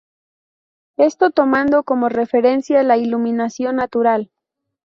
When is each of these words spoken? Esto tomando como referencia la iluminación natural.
Esto 0.97 1.29
tomando 1.29 1.83
como 1.83 2.09
referencia 2.09 2.81
la 2.81 2.97
iluminación 2.97 3.75
natural. 3.75 4.31